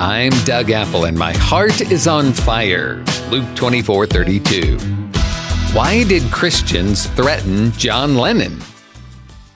[0.00, 3.04] I'm Doug Apple and my heart is on fire.
[3.30, 4.78] Luke 24 32.
[5.72, 8.60] Why did Christians threaten John Lennon?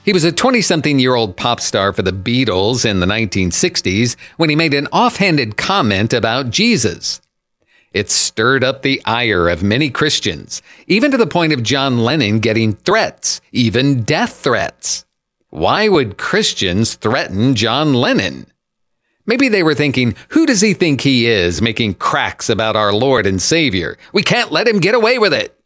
[0.03, 4.17] He was a 20 something year old pop star for the Beatles in the 1960s
[4.35, 7.21] when he made an offhanded comment about Jesus.
[7.93, 12.41] It stirred up the ire of many Christians, even to the point of John Lennon
[12.41, 15.05] getting threats, even death threats.
[15.51, 18.47] Why would Christians threaten John Lennon?
[19.25, 23.25] Maybe they were thinking, who does he think he is making cracks about our Lord
[23.25, 23.97] and Savior?
[24.11, 25.57] We can't let him get away with it.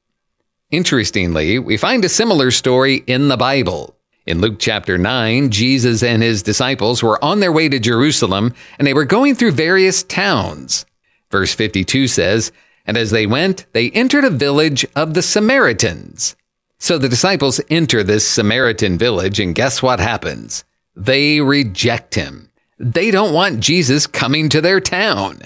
[0.70, 3.96] Interestingly, we find a similar story in the Bible.
[4.28, 8.86] In Luke chapter 9, Jesus and his disciples were on their way to Jerusalem and
[8.86, 10.86] they were going through various towns.
[11.32, 12.52] Verse 52 says,
[12.86, 16.36] And as they went, they entered a village of the Samaritans.
[16.78, 20.66] So the disciples enter this Samaritan village and guess what happens?
[20.96, 22.47] They reject him.
[22.80, 25.40] They don't want Jesus coming to their town.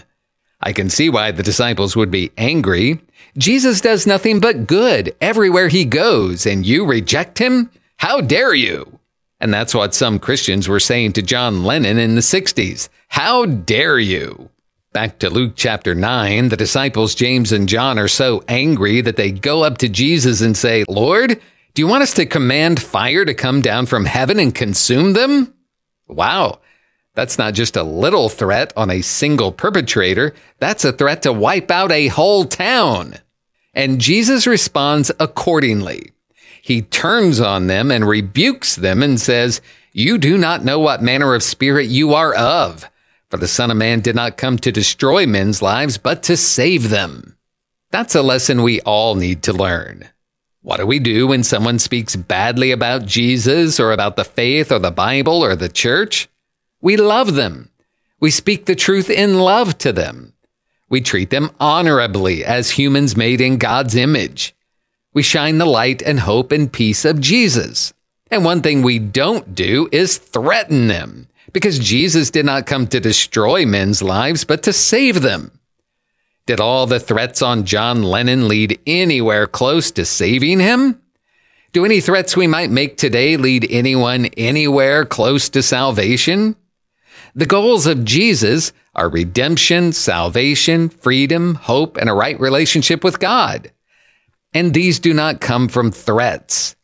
[0.61, 3.01] I can see why the disciples would be angry.
[3.37, 7.71] Jesus does nothing but good everywhere he goes, and you reject him?
[7.97, 8.99] How dare you?
[9.39, 12.89] And that's what some Christians were saying to John Lennon in the 60s.
[13.07, 14.49] How dare you?
[14.93, 19.31] Back to Luke chapter 9, the disciples James and John are so angry that they
[19.31, 21.41] go up to Jesus and say, Lord,
[21.73, 25.53] do you want us to command fire to come down from heaven and consume them?
[26.07, 26.59] Wow.
[27.13, 30.33] That's not just a little threat on a single perpetrator.
[30.59, 33.15] That's a threat to wipe out a whole town.
[33.73, 36.11] And Jesus responds accordingly.
[36.61, 39.61] He turns on them and rebukes them and says,
[39.93, 42.89] You do not know what manner of spirit you are of.
[43.29, 46.89] For the Son of Man did not come to destroy men's lives, but to save
[46.89, 47.37] them.
[47.89, 50.07] That's a lesson we all need to learn.
[50.61, 54.79] What do we do when someone speaks badly about Jesus or about the faith or
[54.79, 56.29] the Bible or the church?
[56.81, 57.69] We love them.
[58.19, 60.33] We speak the truth in love to them.
[60.89, 64.55] We treat them honorably as humans made in God's image.
[65.13, 67.93] We shine the light and hope and peace of Jesus.
[68.29, 72.99] And one thing we don't do is threaten them because Jesus did not come to
[72.99, 75.51] destroy men's lives, but to save them.
[76.45, 81.01] Did all the threats on John Lennon lead anywhere close to saving him?
[81.73, 86.55] Do any threats we might make today lead anyone anywhere close to salvation?
[87.35, 93.71] The goals of Jesus are redemption, salvation, freedom, hope, and a right relationship with God.
[94.53, 96.75] And these do not come from threats.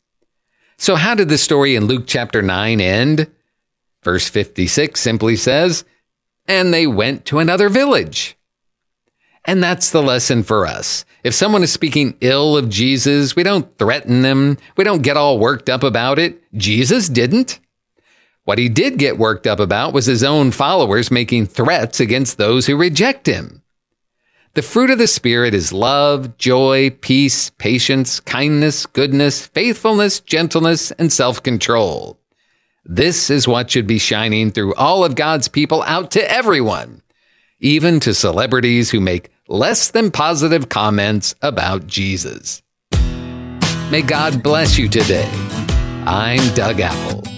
[0.78, 3.30] So how did the story in Luke chapter 9 end?
[4.04, 5.84] Verse 56 simply says,
[6.48, 8.38] and they went to another village.
[9.46, 11.06] And that's the lesson for us.
[11.24, 14.58] If someone is speaking ill of Jesus, we don't threaten them.
[14.76, 16.42] We don't get all worked up about it.
[16.54, 17.60] Jesus didn't.
[18.48, 22.66] What he did get worked up about was his own followers making threats against those
[22.66, 23.62] who reject him.
[24.54, 31.12] The fruit of the Spirit is love, joy, peace, patience, kindness, goodness, faithfulness, gentleness, and
[31.12, 32.22] self control.
[32.86, 37.02] This is what should be shining through all of God's people out to everyone,
[37.60, 42.62] even to celebrities who make less than positive comments about Jesus.
[43.92, 45.30] May God bless you today.
[46.06, 47.37] I'm Doug Apple.